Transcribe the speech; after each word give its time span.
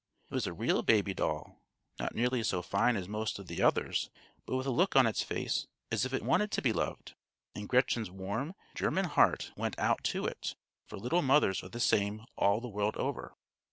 It 0.31 0.33
was 0.33 0.47
a 0.47 0.51
real 0.51 0.81
baby 0.81 1.13
doll, 1.13 1.61
not 1.99 2.15
nearly 2.15 2.41
so 2.41 2.63
fine 2.63 2.95
as 2.97 3.07
most 3.07 3.37
of 3.37 3.45
the 3.45 3.61
others, 3.61 4.09
but 4.47 4.55
with 4.55 4.65
a 4.65 4.71
look 4.71 4.95
on 4.95 5.05
its 5.05 5.21
face 5.21 5.67
as 5.91 6.05
if 6.07 6.11
it 6.15 6.23
wanted 6.23 6.49
to 6.53 6.61
be 6.63 6.73
loved; 6.73 7.13
and 7.53 7.69
Gretchen's 7.69 8.09
warm 8.09 8.55
German 8.73 9.05
heart 9.05 9.51
went 9.55 9.77
out 9.77 10.03
to 10.05 10.25
it, 10.25 10.55
for 10.87 10.97
little 10.97 11.21
mothers 11.21 11.61
are 11.61 11.69
the 11.69 11.79
same 11.79 12.25
all 12.35 12.59
the 12.59 12.67
world 12.67 12.95
over. 12.97 13.35